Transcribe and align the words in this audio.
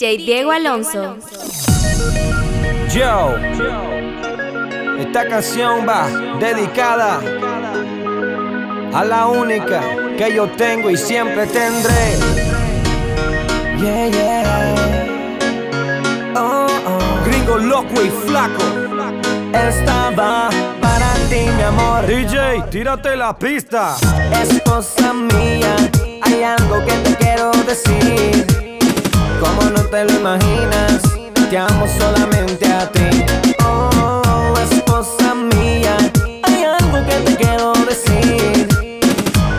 DJ 0.00 0.16
Diego 0.16 0.50
Alonso. 0.50 1.18
Yo, 2.90 3.36
esta 4.98 5.28
canción 5.28 5.86
va 5.86 6.08
dedicada 6.38 7.20
a 8.94 9.04
la 9.04 9.26
única 9.26 9.82
que 10.16 10.34
yo 10.34 10.48
tengo 10.52 10.88
y 10.88 10.96
siempre 10.96 11.46
tendré. 11.48 12.16
Yeah, 13.78 14.08
yeah. 14.08 15.04
Oh, 16.34 16.66
oh. 16.86 17.24
Gringo 17.26 17.58
loco 17.58 18.00
y 18.02 18.08
flaco. 18.08 18.62
Esta 19.52 20.08
va 20.18 20.48
para 20.80 21.12
ti, 21.28 21.40
mi 21.54 21.62
amor. 21.62 22.06
DJ, 22.06 22.62
tírate 22.70 23.16
la 23.16 23.38
pista. 23.38 23.98
Esposa 24.32 25.12
mía, 25.12 25.76
hay 26.22 26.42
algo 26.42 26.82
que 26.86 26.92
te 26.92 27.14
quiero 27.16 27.50
decir. 27.66 28.59
Como 29.40 29.62
no 29.70 29.80
te 29.86 30.04
lo 30.04 30.12
imaginas, 30.12 31.00
te 31.48 31.56
amo 31.56 31.86
solamente 31.98 32.70
a 32.70 32.86
ti. 32.92 33.24
Oh, 33.64 34.52
esposa 34.70 35.34
mía, 35.34 35.96
hay 36.42 36.64
algo 36.64 36.98
que 37.06 37.14
te 37.24 37.36
quiero 37.36 37.72
decir. 37.88 38.68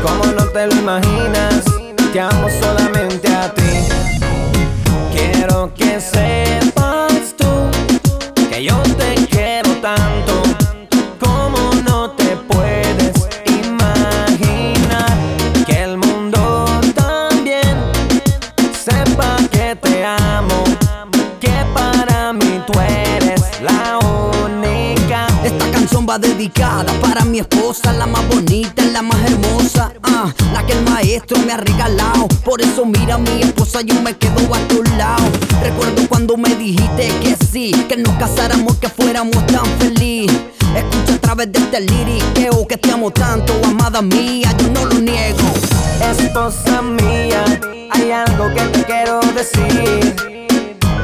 Como 0.04 0.26
no 0.26 0.46
te 0.50 0.68
lo 0.68 0.76
imaginas, 0.76 1.66
te 2.14 2.20
amo 2.20 2.48
solamente 2.62 3.28
a 3.34 3.52
ti. 3.56 3.88
Quiero 5.16 5.74
que 5.74 6.00
sepas 6.00 7.36
tú 7.36 7.50
que 8.52 8.64
yo 8.64 8.78
te 8.98 9.16
quiero 9.16 9.31
dedicada 26.20 26.92
para 27.02 27.24
mi 27.24 27.40
esposa, 27.40 27.94
la 27.94 28.06
más 28.06 28.28
bonita, 28.28 28.84
la 28.86 29.02
más 29.02 29.18
hermosa, 29.24 29.94
ah, 30.04 30.34
la 30.54 30.66
que 30.66 30.74
el 30.74 30.84
maestro 30.84 31.38
me 31.46 31.54
ha 31.54 31.58
regalado. 31.58 32.28
Por 32.44 32.62
eso 32.62 32.86
mira 32.86 33.18
mi 33.18 33.42
esposa, 33.42 33.82
yo 33.82 34.02
me 34.02 34.16
quedo 34.18 34.54
a 34.54 34.60
tu 34.68 34.84
lado. 34.98 35.24
Recuerdo 35.62 36.08
cuando 36.10 36.38
me 36.38 36.56
dijiste 36.56 37.08
que 37.22 37.38
sí, 37.52 37.72
que 37.88 37.98
nos 37.98 38.14
casáramos, 38.16 38.76
que 38.78 38.90
fuéramos 38.90 39.46
tan 39.48 39.66
feliz. 39.80 40.32
Escucha 40.76 41.16
a 41.16 41.18
través 41.20 41.52
de 41.52 41.60
este 41.60 41.82
liriqueo 41.82 42.68
que 42.68 42.78
te 42.78 42.92
amo 42.92 43.12
tanto, 43.12 43.54
amada 43.64 44.02
mía, 44.02 44.54
yo 44.58 44.68
no 44.70 44.86
lo 44.86 45.00
niego. 45.00 45.40
Esposa 46.02 46.82
mía, 46.82 47.44
hay 47.92 48.12
algo 48.12 48.54
que 48.54 48.62
te 48.64 48.84
quiero 48.84 49.20
decir. 49.34 50.16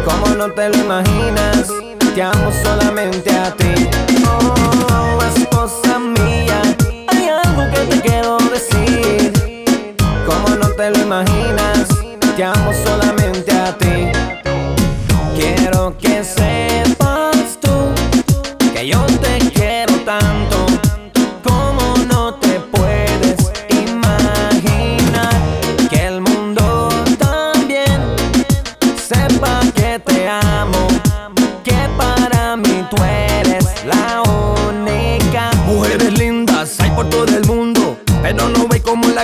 Como 0.03 0.35
no 0.35 0.51
te 0.51 0.69
lo 0.69 0.77
imaginas, 0.77 1.67
te 2.13 2.23
amo 2.23 2.51
solamente 2.63 3.31
a 3.31 3.53
ti. 3.55 4.06
Oh, 4.27 5.19
esposa 5.35 5.99
mía, 5.99 6.61
hay 7.07 7.29
algo 7.29 7.63
que 7.71 7.79
te 7.89 8.01
quiero 8.01 8.37
decir. 8.51 9.31
Como 10.25 10.49
no 10.55 10.69
te 10.71 10.89
lo 10.91 10.99
imaginas, 10.99 11.87
te 12.35 12.43
amo 12.43 12.71
solamente 12.85 13.51
a 13.51 13.77
ti. 13.77 14.11
Quiero 15.35 15.95
que 15.97 16.23
sepas 16.23 16.96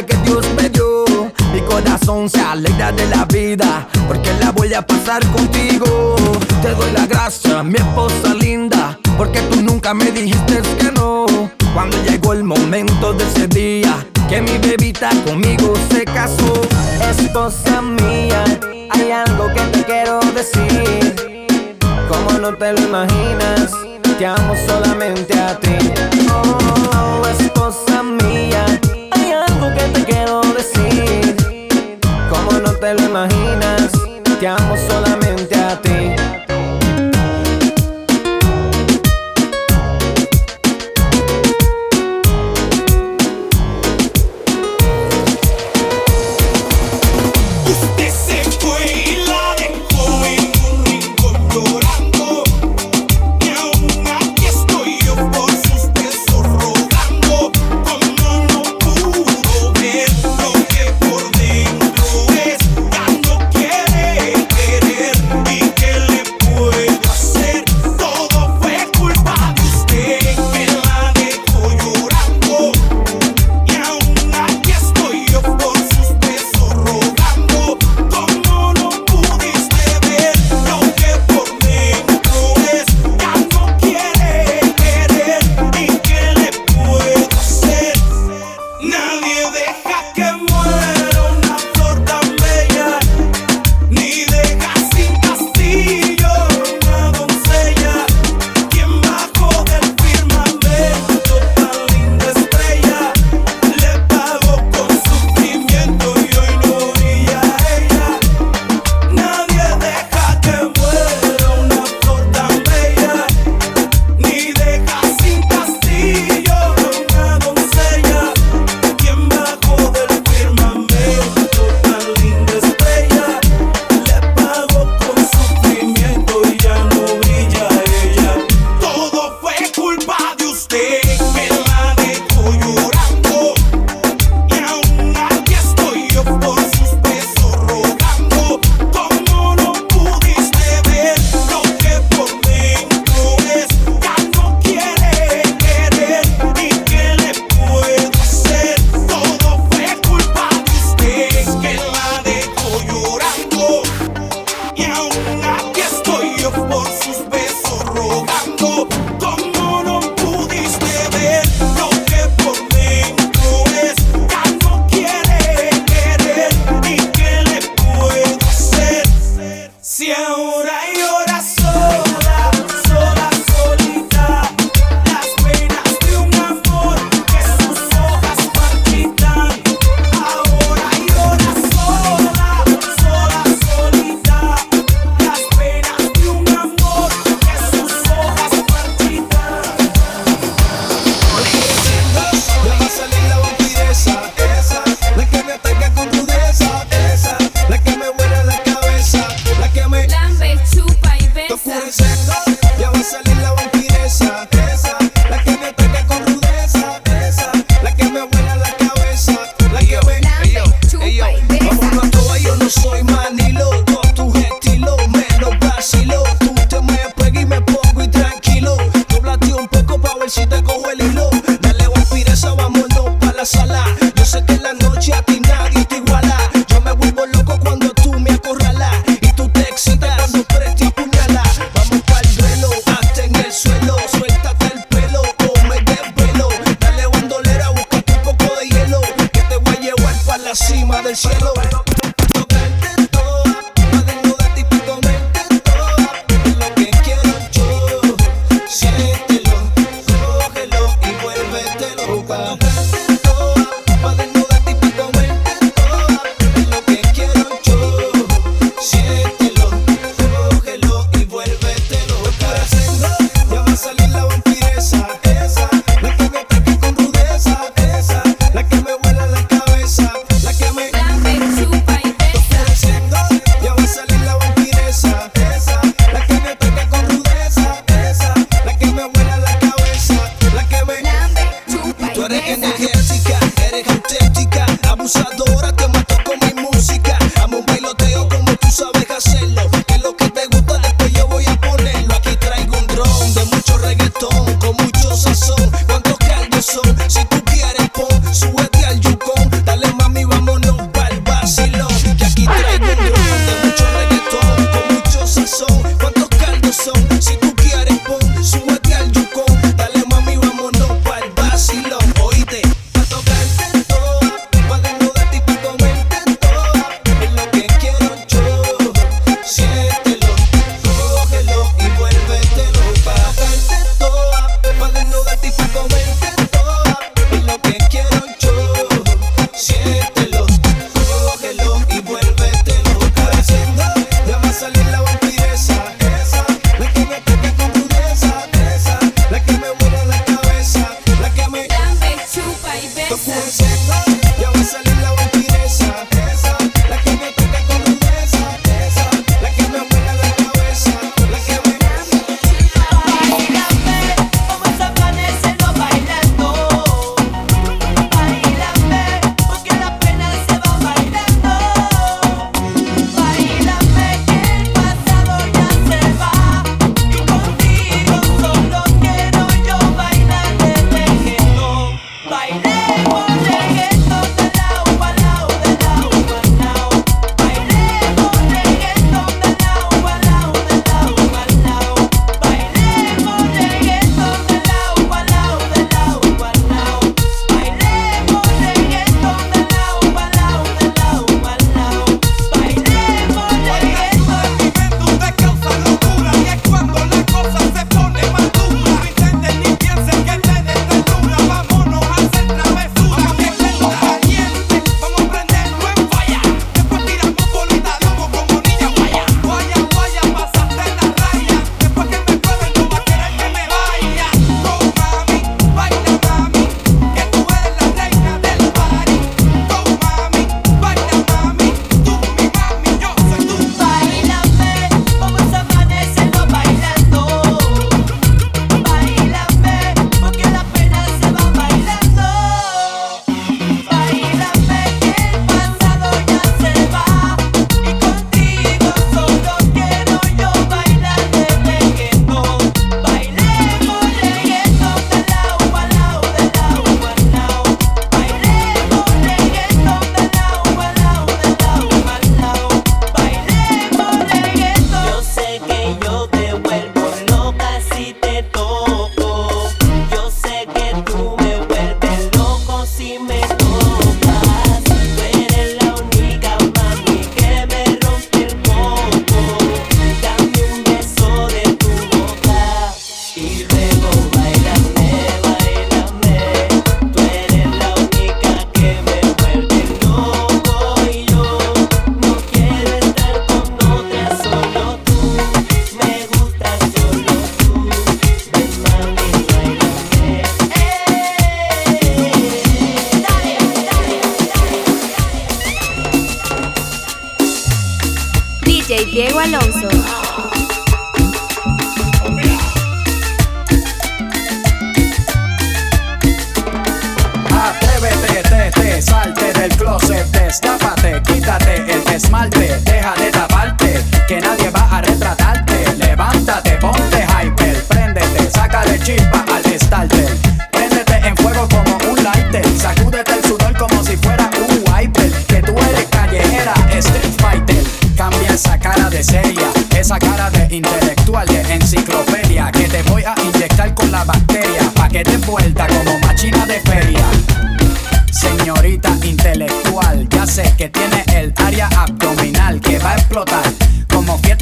que 0.01 0.17
Dios 0.25 0.43
me 0.55 0.69
dio. 0.69 1.05
Mi 1.53 1.61
corazón 1.61 2.27
se 2.27 2.41
alegra 2.41 2.91
de 2.91 3.05
la 3.05 3.25
vida, 3.25 3.87
porque 4.07 4.33
la 4.39 4.51
voy 4.51 4.73
a 4.73 4.81
pasar 4.81 5.23
contigo. 5.27 6.15
Te 6.63 6.69
doy 6.73 6.91
la 6.91 7.05
gracia, 7.05 7.61
mi 7.61 7.75
esposa 7.75 8.33
linda, 8.33 8.97
porque 9.17 9.39
tú 9.41 9.61
nunca 9.61 9.93
me 9.93 10.05
dijiste 10.11 10.61
que 10.79 10.91
no. 10.91 11.25
Cuando 11.75 11.95
llegó 12.03 12.33
el 12.33 12.43
momento 12.43 13.13
de 13.13 13.23
ese 13.23 13.47
día, 13.47 14.05
que 14.27 14.41
mi 14.41 14.57
bebita 14.57 15.11
conmigo 15.25 15.75
se 15.91 16.05
casó. 16.05 16.61
Esposa 17.11 17.81
mía, 17.81 18.43
hay 18.89 19.11
algo 19.11 19.47
que 19.53 19.61
te 19.61 19.83
quiero 19.83 20.19
decir. 20.33 21.75
Como 22.09 22.39
no 22.39 22.55
te 22.55 22.73
lo 22.73 22.81
imaginas, 22.81 23.71
te 24.17 24.25
amo 24.25 24.55
solamente 24.67 25.39
a 25.39 25.59
ti. 25.59 26.72
Te 32.79 32.93
lo 32.93 33.03
imaginas, 33.03 33.91
te 34.39 34.47
amo 34.47 34.75
solamente 34.89 35.55
a 35.55 35.81
ti. 35.81 36.32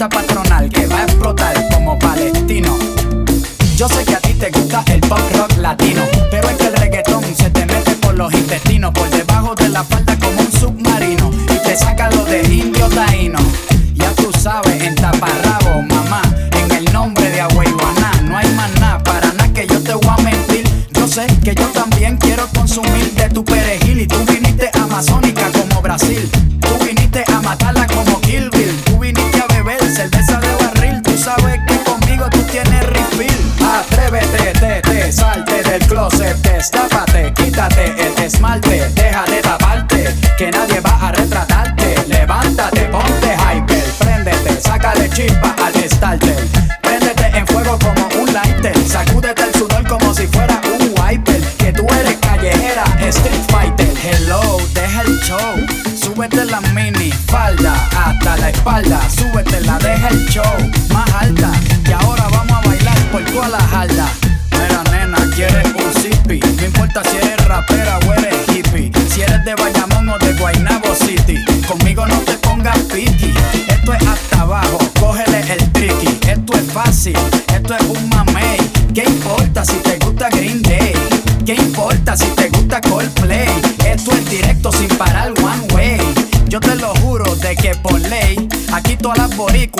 patronal 0.09 0.67
que 0.69 0.87
va 0.87 0.99
a 0.99 1.03
explotar 1.03 1.53
como 1.69 1.97
palestino. 1.99 2.77
Yo 3.75 3.87
sé 3.87 4.03
que 4.03 4.15
a 4.15 4.19
ti 4.19 4.33
te 4.33 4.49
gusta 4.49 4.83
el 4.87 4.99
pop 5.01 5.19
rock 5.35 5.57
latino 5.57 6.00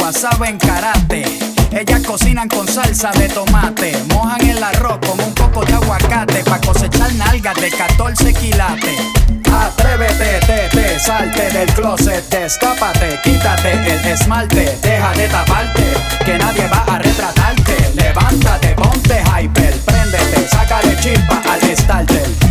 boricua 0.01 0.12
saben 0.12 0.58
karate. 0.58 1.24
Ellas 1.72 2.01
cocinan 2.05 2.48
con 2.48 2.67
salsa 2.67 3.12
de 3.12 3.29
tomate, 3.29 3.93
mojan 4.13 4.41
el 4.50 4.63
arroz 4.63 5.00
con 5.08 5.20
un 5.20 5.34
poco 5.34 5.63
de 5.63 5.74
aguacate 5.74 6.43
pa' 6.43 6.60
cosechar 6.60 7.13
nalgas 7.13 7.55
de 7.55 7.70
14 7.70 8.34
quilates. 8.34 9.00
Atrévete, 9.51 10.39
te, 10.46 10.70
te, 10.70 11.00
salte 11.00 11.50
del 11.51 11.74
closet, 11.74 12.27
descápate, 12.29 13.20
quítate 13.24 13.72
el 13.72 14.05
esmalte, 14.05 14.77
deja 14.81 15.12
de 15.13 15.27
taparte, 15.27 15.84
que 16.25 16.38
nadie 16.38 16.67
va 16.67 16.84
a 16.88 17.00
retratarte. 17.00 17.91
Levántate, 17.96 18.75
ponte 18.75 19.22
hyper, 19.22 19.74
préndete, 19.86 20.48
sácale 20.50 20.98
chispa 21.00 21.41
al 21.50 21.77
starter. 21.77 22.50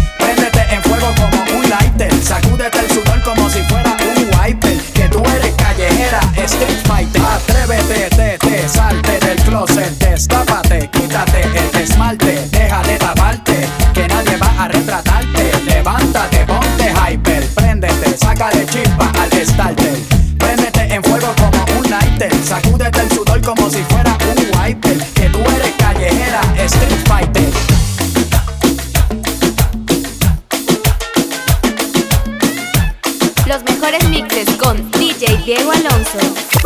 te, 7.94 8.68
salte 8.68 9.18
del 9.18 9.36
closet, 9.38 9.90
destápate, 9.98 10.88
quítate 10.92 11.42
el 11.42 11.80
esmalte, 11.80 12.48
deja 12.50 12.82
de 12.84 12.96
taparte, 12.98 13.68
que 13.92 14.06
nadie 14.06 14.36
va 14.36 14.64
a 14.64 14.68
retratarte, 14.68 15.50
levántate, 15.64 16.46
ponte 16.46 16.92
hyper, 16.92 17.44
préndete, 17.48 18.16
sácale 18.16 18.64
chispa 18.66 19.10
al 19.20 19.32
estarte, 19.32 19.92
préndete 20.38 20.94
en 20.94 21.02
fuego 21.02 21.34
como 21.36 21.80
un 21.80 21.90
lighter, 21.90 22.32
sacúdete 22.44 23.00
el 23.00 23.10
sudor 23.10 23.40
como 23.42 23.68
si 23.68 23.82
fuera 23.82 24.16
un 24.22 24.60
wiper, 24.60 24.98
que 25.14 25.28
tú 25.28 25.40
eres 25.40 25.72
callejera, 25.78 26.40
street 26.64 27.08
fighter. 27.08 27.50
los 33.46 33.64
mejores 33.64 34.08
mixes 34.10 34.48
con 34.58 34.90
DJ 34.92 35.38
Diego 35.44 35.72
Alonso. 35.72 36.59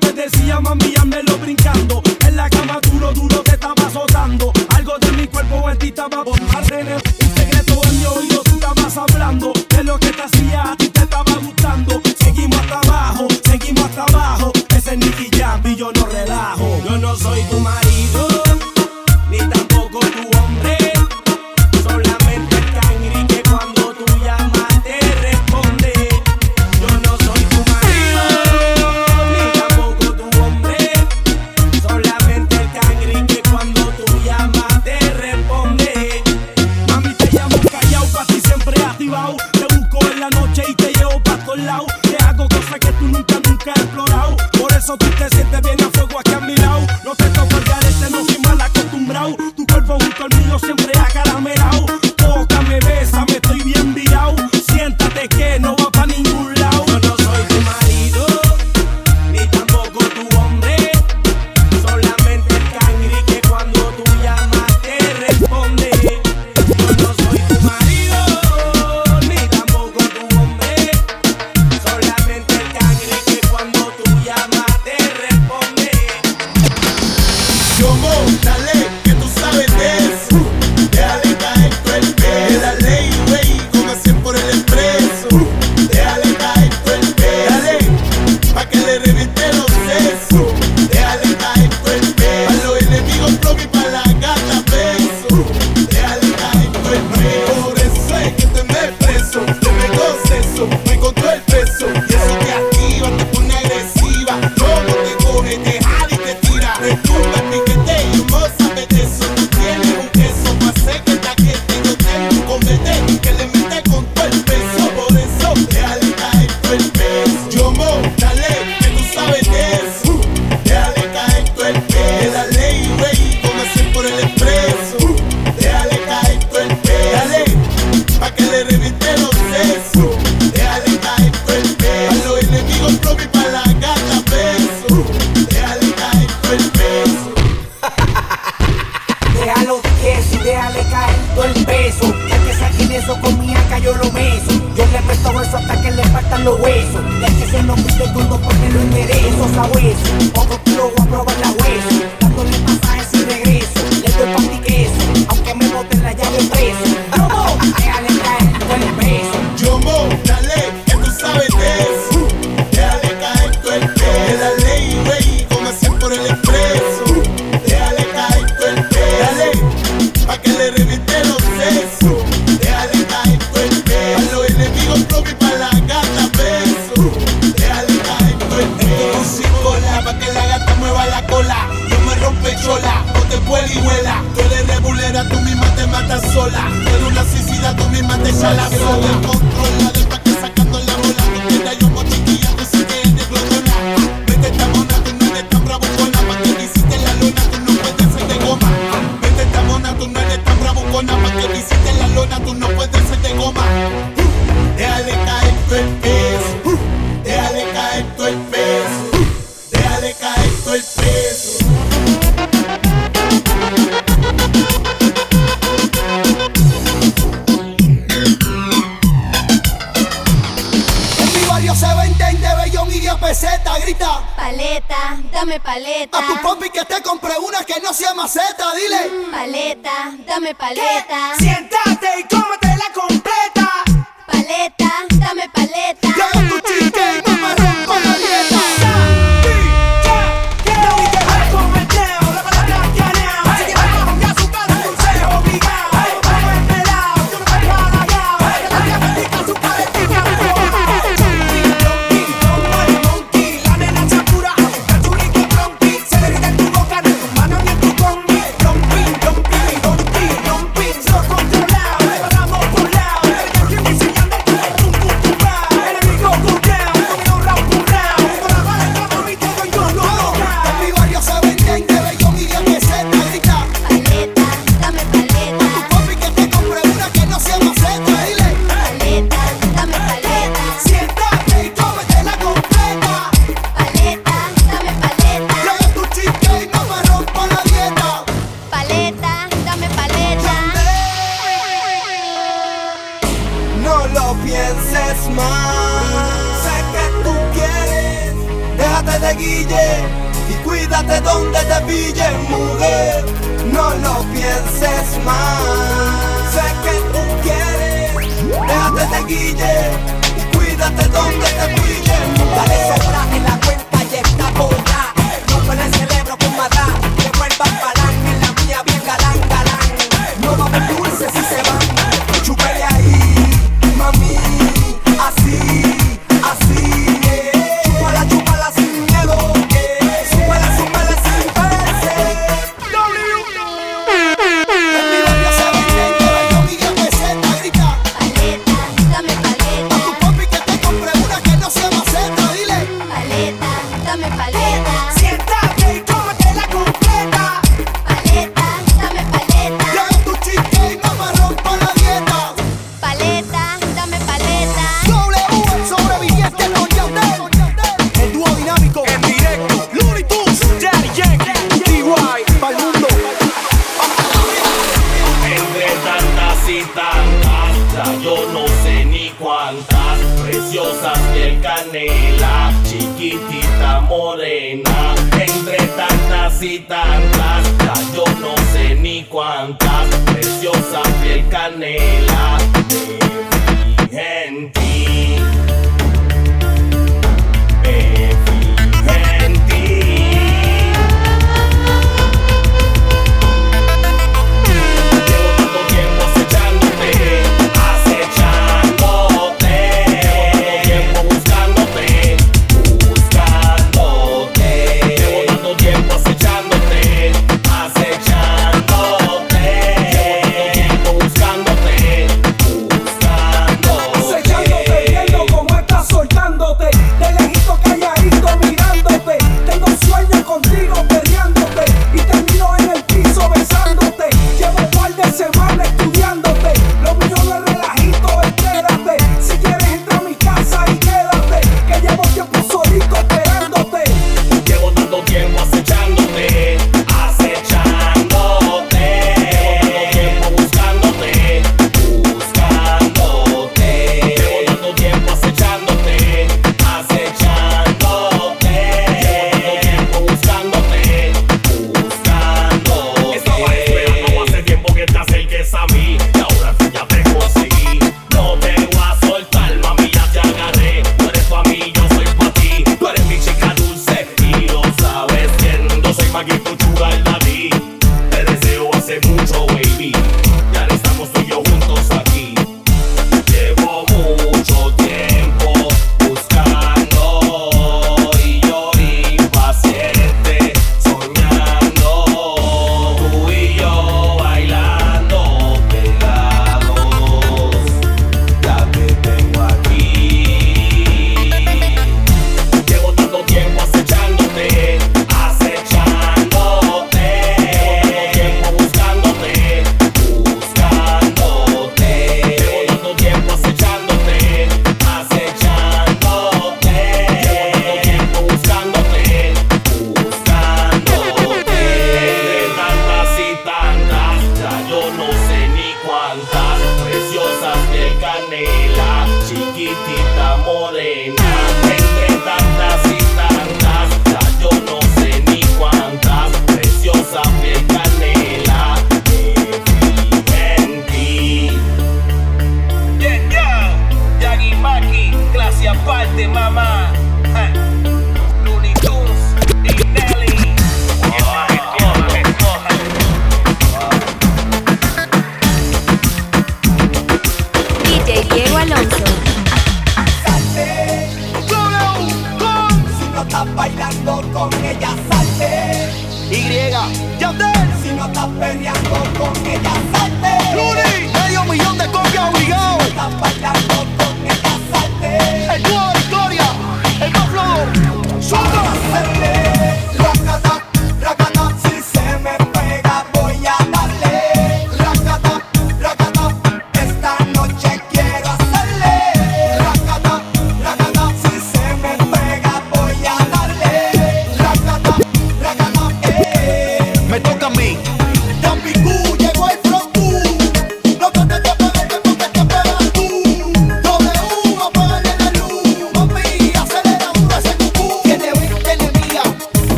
Te 0.00 0.12
decía, 0.12 0.60
mami, 0.60 0.94
lo 1.26 1.38
brincando. 1.38 2.02
En 2.26 2.36
la 2.36 2.50
cama 2.50 2.78
duro, 2.82 3.12
duro 3.12 3.42
te 3.42 3.52
estaba 3.52 3.86
azotando. 3.86 4.52
Algo 4.74 4.98
de 4.98 5.12
mi 5.12 5.26
cuerpo 5.26 5.70
en 5.70 5.78
ti 5.78 5.88
estaba 5.88 6.22
por 6.22 6.38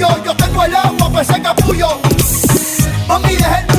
tuyo. 0.00 0.24
Yo 0.24 0.36
tengo 0.36 0.64
el 0.64 0.74
agua 0.74 1.10
para 1.10 1.22
ese 1.22 1.42
capullo. 1.42 1.88
Mami, 3.06 3.36
deja 3.36 3.60
el 3.60 3.69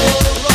Oh, 0.00 0.47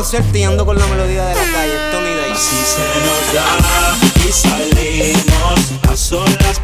conocerte 0.00 0.38
y 0.38 0.44
ando 0.44 0.64
con 0.64 0.78
la 0.78 0.86
melodía 0.86 1.26
de 1.26 1.34
la 1.34 1.52
calle, 1.52 1.74
Tony 1.92 2.14
Day. 2.14 2.34
Se 2.34 2.80
nos 3.04 3.34
da 3.34 4.26
y 4.26 4.32
salimos 4.32 5.92
a 5.92 5.94
solas. 5.94 6.60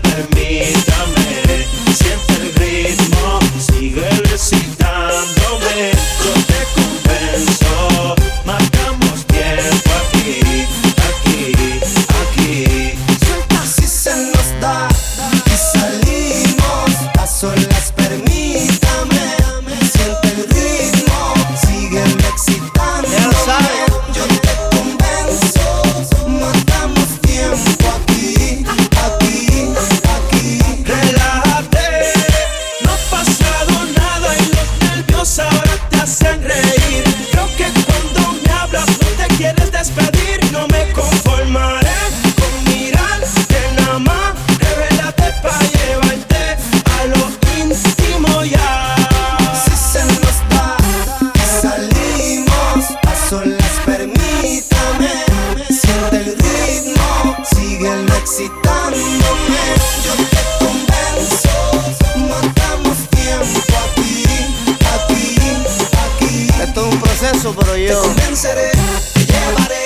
Proceso, 67.37 67.55
pero 67.55 67.73
Te 67.75 67.87
yo. 67.87 68.01
convenceré, 68.01 68.71
te 69.13 69.27
llevaré 69.27 69.86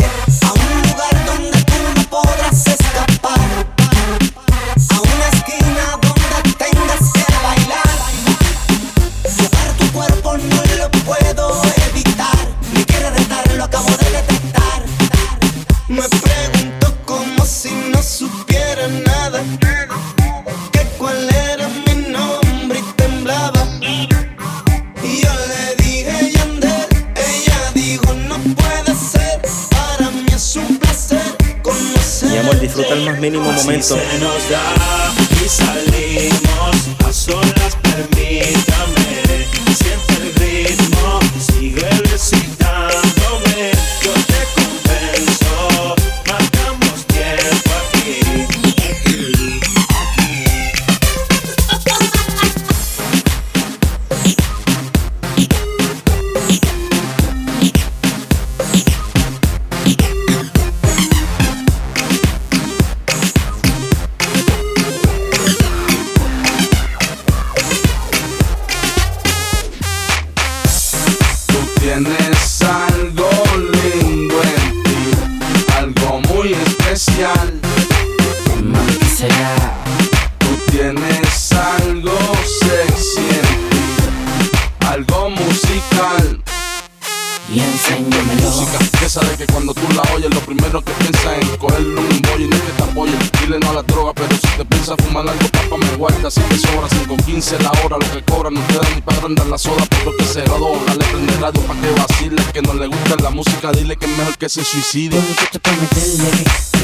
5.15 97.40 97.62
la 97.62 97.70
hora, 97.82 97.96
lo 97.96 98.12
que 98.12 98.22
cobran 98.22 98.54
no 98.54 98.60
te 98.60 98.74
dan 98.74 98.94
ni 98.94 99.00
para 99.00 99.16
agrandar 99.16 99.46
la 99.46 99.56
soda, 99.56 99.84
por 99.86 100.12
lo 100.12 100.16
que 100.16 100.24
se 100.24 100.44
rodó. 100.44 100.78
Dale 100.86 101.04
prende 101.06 101.32
radio 101.40 101.62
pa' 101.62 101.74
que 101.74 101.90
vacile, 102.00 102.42
que 102.52 102.62
no 102.62 102.74
le 102.74 102.86
gusta 102.86 103.16
la 103.22 103.30
música, 103.30 103.72
dile 103.72 103.96
que 103.96 104.04
es 104.04 104.18
mejor 104.18 104.36
que 104.36 104.48
se 104.48 104.62
suicide. 104.62 105.16
Muchacho, 105.16 105.58
pa' 105.60 105.70
meterle 105.72 106.30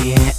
bien, 0.03 0.33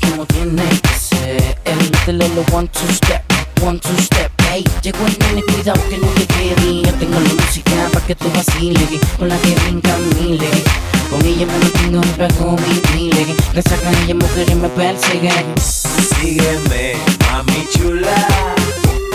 como 0.00 0.24
tiene 0.26 0.62
que 0.64 0.98
ser. 0.98 1.58
Métele 1.92 2.28
lo 2.30 2.44
one, 2.56 2.68
two 2.68 2.92
step, 2.92 3.22
one, 3.62 3.78
two 3.80 3.96
step. 3.98 4.32
Ey, 4.50 4.64
llegó 4.82 5.06
el 5.06 5.18
nene, 5.18 5.42
cuidado 5.42 5.80
que 5.90 5.98
no 5.98 6.06
te 6.08 6.26
quede. 6.26 6.82
Yo 6.82 6.94
tengo 6.94 7.20
la 7.20 7.34
música 7.34 7.72
pa' 7.92 8.00
que 8.00 8.14
tú 8.14 8.30
vaciles, 8.34 8.88
con 9.18 9.28
la 9.28 9.36
que 9.42 9.54
brinca 9.56 9.94
miles. 10.18 10.64
Con 11.10 11.20
ella 11.26 11.44
me 11.44 11.58
mantengo 11.58 12.00
y 12.02 12.18
pago 12.18 12.56
mi 12.56 12.98
miles. 12.98 13.26
Resaca 13.52 13.90
ella, 14.04 14.14
mujeres 14.14 14.56
me 14.56 14.68
persiguen. 14.70 15.54
Sígueme, 15.60 16.94
mami 17.30 17.66
chula, 17.74 18.54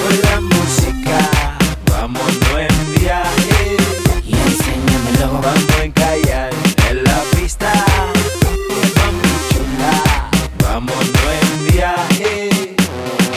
con 0.06 0.22
la 0.22 0.42
música. 0.42 1.18
Vámonos 1.90 2.30
en 2.60 2.96
viaje. 3.02 3.78
Y 4.24 4.34
enséñamelo. 4.34 5.42
Vamos 5.42 5.80
a 5.80 5.84
encallar 5.84 6.54
en 6.90 7.04
la 7.04 7.20
pista. 7.36 7.72
Mami 8.98 9.30
chula, 9.50 9.94
en 11.42 11.74
viaje. 11.74 12.76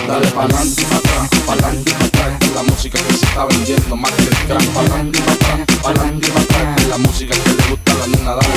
Dale 0.07 0.27
pa'lante 0.29 0.83
y 0.83 0.85
pa' 0.85 0.97
atrás, 0.97 1.29
pa'lante 1.47 1.93
pa' 1.93 2.05
atrás, 2.07 2.51
la 2.55 2.62
música 2.62 2.99
que 2.99 3.12
se 3.12 3.27
está 3.27 3.45
vendiendo 3.45 3.97
más 3.97 4.11
que 4.12 4.23
el 4.23 4.37
crack. 4.47 4.66
Pa'lante 4.69 5.19
y 5.19 5.23
pa' 5.23 5.33
atrás, 5.33 5.61
pa'lante 5.83 6.29
pa' 6.31 6.41
atrás, 6.41 6.87
la 6.89 6.99
música 6.99 7.35
que 7.35 7.51
le 7.51 7.69
gusta 7.69 7.93
a 7.93 7.95
la 7.95 8.07
nena, 8.07 8.35
dale 8.35 8.55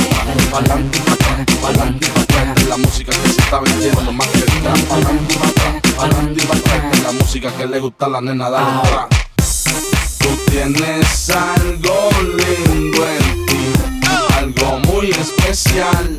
pa' 0.49 0.59
Pa'lante 0.59 0.97
y 0.97 1.01
pa' 1.01 1.13
atrás, 1.13 1.45
pa'lante 1.61 2.07
pa' 2.07 2.21
atrás, 2.21 2.63
la 2.69 2.77
música 2.77 3.11
que 3.11 3.29
se 3.29 3.41
está 3.41 3.59
vendiendo 3.59 4.11
más 4.13 4.27
que 4.27 4.39
el 4.39 4.45
crack. 4.45 4.81
Pa'lante 4.87 5.35
pa' 5.35 5.60
música 7.31 7.55
que 7.55 7.65
le 7.65 7.79
gusta 7.79 8.07
a 8.07 8.09
la 8.09 8.19
nena, 8.19 8.49
dale 8.49 8.67
Tú 10.19 10.27
tienes 10.51 11.29
algo 11.29 12.09
lindo 12.27 13.07
en 13.07 13.45
ti, 13.45 13.73
algo 14.37 14.79
muy 14.79 15.11
especial. 15.11 16.17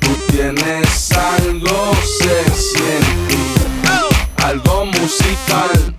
Tú 0.00 0.16
tienes 0.32 1.12
algo 1.12 1.92
sexy 2.18 2.82
en 2.96 3.28
ti, 3.28 3.44
algo 4.42 4.86
musical. 4.86 5.96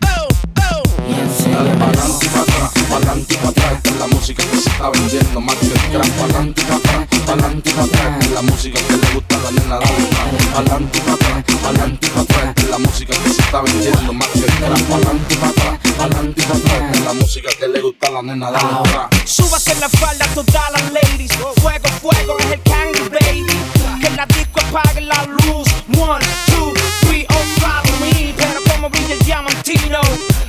Dale 1.54 1.76
pa'lante 1.76 2.26
y 2.26 2.30
pa' 2.30 2.42
atrás, 2.42 2.72
pa'lante 2.90 3.34
y 3.36 3.38
pa' 3.38 3.50
atrás, 3.50 3.82
que 3.84 3.90
es 3.90 3.98
la 3.98 4.08
música 4.08 4.44
que 4.50 4.58
se 4.58 4.70
está 4.70 4.90
vendiendo 4.90 5.42
más 5.42 5.56
que 5.58 5.68
el 5.68 5.80
crack. 5.92 6.10
Pa'lante 6.10 6.62
y 6.62 6.66
pa' 6.66 6.76
atrás, 6.76 7.08
pa'lante 7.26 7.70
y 7.70 7.74
pa' 7.74 7.88
la 8.34 8.42
música 8.42 8.80
que 8.88 8.98
le 8.98 9.14
gusta 9.14 9.36
a 9.36 9.40
la 9.40 9.52
nena, 9.52 9.76
dale 9.80 10.08
pa' 10.14 10.64
Pa'lante 10.64 10.98
y 10.98 11.02
pa' 11.02 11.18
pa'lante 11.64 12.08
y 12.08 12.10
pa' 12.10 12.70
la 12.70 12.78
música 12.78 13.14
que 13.24 13.30
se 13.30 13.42
está 13.42 13.62
vendiendo 13.62 14.14
más 14.14 14.28
que 14.30 14.40
el. 14.40 14.52
Pa'lante 14.52 15.34
y 15.34 15.38
pa' 15.38 15.54
pa'lante 15.98 16.42
y 16.42 16.46
pa' 16.46 17.06
la 17.06 17.14
música 17.14 17.50
que 17.60 17.68
le 17.68 17.82
gusta 17.82 18.08
a 18.08 18.12
la 18.12 18.22
nena, 18.22 18.52
dale 18.52 18.90
pa' 18.94 19.10
Súbase 19.26 19.76
la 19.80 19.90
falda 19.90 20.26
todas 20.34 20.72
las 20.72 20.92
ladies. 20.92 21.32
Fuego, 21.62 21.88
fuego 22.02 22.40
es 22.40 22.52
el 22.52 22.62
candy 22.64 23.02
baby. 23.10 23.58
Que 24.02 24.10
la 24.12 24.26
disco 24.26 24.62
apague 24.62 25.02
la 25.02 25.24
luz. 25.26 25.68
One, 25.98 26.26
two, 26.48 26.74
three, 27.02 27.26
oh 27.30 27.44
follow 27.60 28.00
me. 28.02 28.34
Pero 28.38 28.60
como 28.70 28.90
brilla 28.90 29.14
el 29.14 29.20
diamantino. 29.20 30.02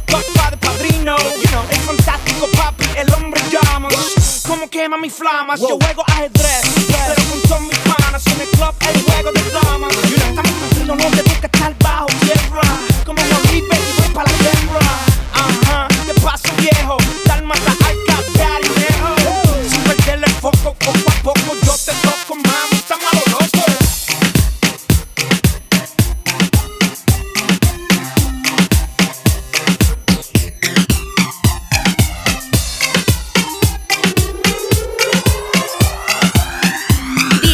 Godfather, 0.08 0.58
padrino. 0.58 1.16
Como 4.62 4.70
quema 4.70 4.96
mis 4.96 5.12
flamas. 5.12 5.58
Yo 5.58 5.76
juego 5.76 6.04
ajedrez. 6.06 6.62
Pero 6.86 7.28
con 7.28 7.42
todos 7.42 7.60
mis 7.62 7.78
panas. 7.78 8.24
En 8.28 8.40
el 8.42 8.48
club, 8.50 8.74
el 8.94 9.02
juego 9.02 9.32
de 9.32 9.50
damas. 9.50 9.92
Estamos 9.92 10.52
tranquilos, 10.52 10.96
no 10.98 11.22
te 11.22 11.31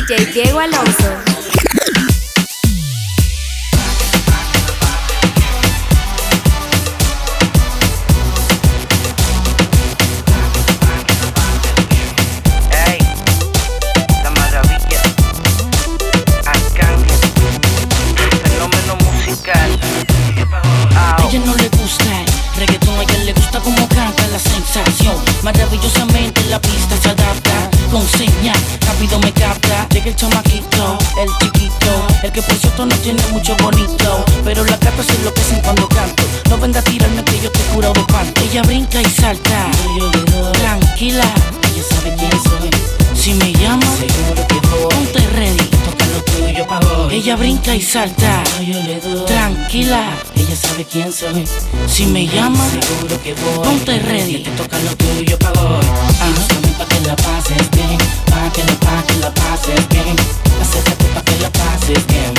DJ 0.09 0.33
Diego 0.33 0.59
Alonso. 0.59 1.28
Brinca 47.89 48.45
y 48.61 49.01
salta, 49.01 49.27
tranquila, 49.27 50.11
ella 50.35 50.57
sabe 50.57 50.85
quién 50.85 51.13
soy. 51.13 51.45
Si 51.87 52.07
me 52.07 52.27
llama, 52.27 52.65
seguro 52.69 53.21
que 53.23 53.35
voy. 53.35 53.65
Ponte 53.65 53.99
ready, 54.01 54.43
te 54.43 54.51
toca 54.51 54.79
lo 54.81 54.97
tuyo 54.97 55.39
pa' 55.39 55.53
hoy. 55.61 55.85
Y 56.27 56.33
búscame 56.33 56.69
pa' 56.79 56.87
que 56.87 57.01
la 57.07 57.17
pases 57.17 57.71
bien, 57.71 57.99
pa' 58.27 58.53
que 58.53 58.65
la, 58.65 58.75
pa' 58.81 59.03
que 59.07 59.15
la 59.21 59.33
pases 59.33 59.89
bien. 59.89 60.17
Acércate 60.61 61.05
pa' 61.15 61.23
que 61.23 61.39
la 61.41 61.51
pases 61.51 62.07
bien, 62.07 62.38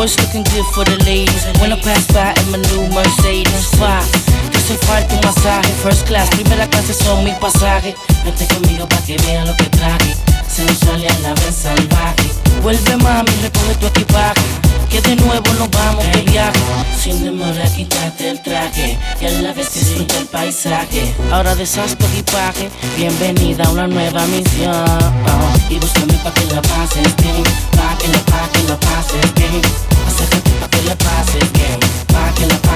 boys 0.00 0.18
looking 0.20 0.42
good 0.44 0.64
for 0.72 0.82
the 0.84 0.96
ladies. 1.04 1.44
When 1.60 1.72
I 1.72 1.78
pass 1.78 2.06
by 2.10 2.32
in 2.40 2.50
my 2.50 2.56
new 2.72 2.88
Mercedes, 2.88 3.68
why? 3.78 4.29
Hace 4.70 4.86
falta 4.86 5.14
un 5.16 5.20
masaje, 5.22 5.72
first 5.82 6.06
class, 6.06 6.30
primera 6.30 6.64
clase 6.68 6.94
son 6.94 7.24
mi 7.24 7.32
pasaje. 7.32 7.96
Vete 8.24 8.46
conmigo 8.54 8.86
pa' 8.86 8.98
que 8.98 9.16
vean 9.16 9.44
lo 9.48 9.56
que 9.56 9.64
traje. 9.64 10.14
Sensual 10.46 11.02
y 11.02 11.08
a 11.08 11.18
la 11.24 11.34
vez 11.34 11.56
salvaje. 11.60 12.30
Vuelve 12.62 12.96
mami, 12.98 13.32
recoge 13.42 13.74
tu 13.80 13.86
equipaje. 13.86 14.40
Que 14.88 15.00
de 15.00 15.16
nuevo 15.16 15.52
nos 15.58 15.68
vamos 15.70 16.04
de 16.12 16.20
viaje. 16.22 16.60
Sin 17.02 17.24
demora, 17.24 17.64
quítate 17.74 18.30
el 18.30 18.40
traje. 18.42 18.96
Y 19.20 19.26
a 19.26 19.30
la 19.42 19.52
vez 19.52 19.74
disfruta 19.74 20.16
el 20.18 20.26
paisaje. 20.26 21.16
Ahora 21.32 21.56
deshaz 21.56 21.96
tu 21.96 22.06
equipaje. 22.06 22.70
Bienvenida 22.96 23.64
a 23.64 23.70
una 23.70 23.88
nueva 23.88 24.24
misión. 24.26 24.86
Oh, 25.26 25.68
Y 25.68 25.80
búscame 25.80 26.14
pa' 26.22 26.32
que 26.32 26.44
la 26.54 26.62
pases 26.62 27.16
bien. 27.16 27.42
Pa' 27.72 27.98
que 27.98 28.06
la, 28.06 28.18
pa' 28.20 28.48
que 28.52 28.62
la 28.68 28.76
pases 28.78 29.34
bien. 29.34 29.62
Acércate 30.06 30.50
pa' 30.60 30.68
que 30.70 30.82
la 30.82 30.94
pases 30.94 31.52
bien. 31.54 31.80
Pa' 32.06 32.32
que 32.36 32.46
la, 32.46 32.54
pa' 32.54 32.68
que 32.68 32.69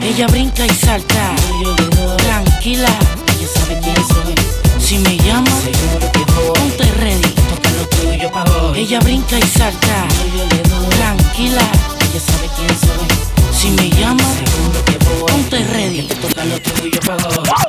Ella 0.00 0.28
brinca 0.28 0.64
y 0.64 0.70
salta. 0.70 1.34
Tranquila, 2.18 2.88
ella 2.88 3.48
sabe 3.52 3.80
quién 3.82 3.96
soy. 3.96 4.34
Si 4.80 4.98
me 4.98 5.16
llama. 5.18 5.50
Ponte 6.54 6.84
ready, 7.00 7.34
toca 7.50 7.70
lo 7.70 7.88
tuyo 7.88 8.30
pa'. 8.30 8.44
Ella 8.76 9.00
brinca 9.00 9.36
y 9.36 9.42
salta. 9.42 10.06
Tranquila, 10.96 11.62
ella 12.00 12.20
sabe 12.20 12.48
quién 12.56 12.78
soy. 12.78 13.08
Si 13.52 13.70
me 13.70 13.90
llama. 13.90 14.22
Ponte 15.26 15.64
ready, 15.64 16.02
toca 16.02 16.44
lo 16.44 16.60
tuyo 16.60 17.00
pa'. 17.00 17.67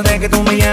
De 0.00 0.18
que 0.18 0.26
tú 0.26 0.42
me 0.44 0.56
llames. 0.56 0.71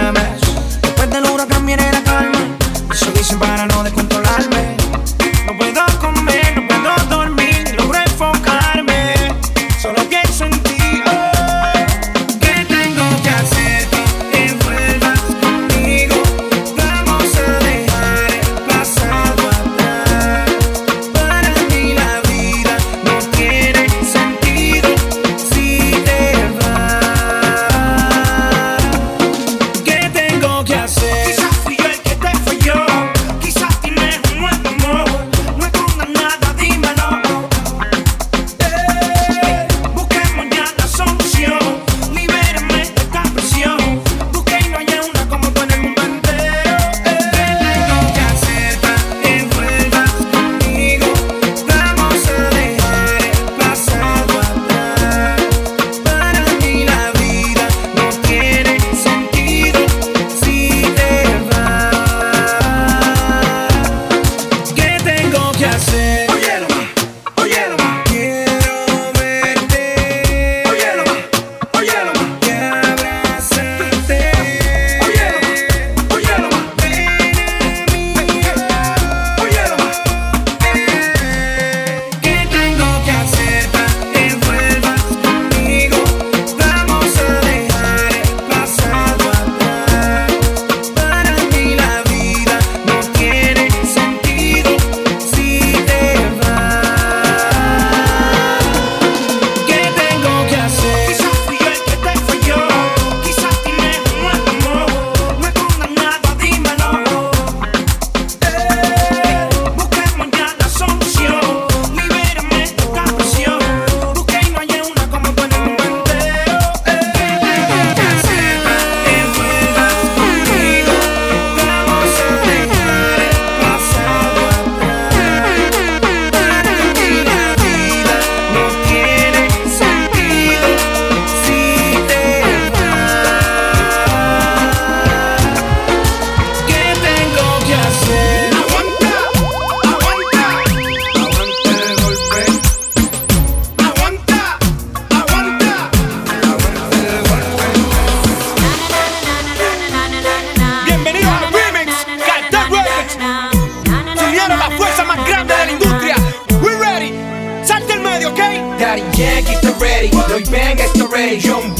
Ready, 161.20 161.36
Young 161.36 161.74